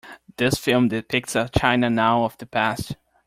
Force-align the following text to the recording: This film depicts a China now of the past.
This 0.37 0.55
film 0.55 0.87
depicts 0.87 1.35
a 1.35 1.47
China 1.55 1.87
now 1.87 2.23
of 2.23 2.35
the 2.39 2.47
past. 2.47 2.95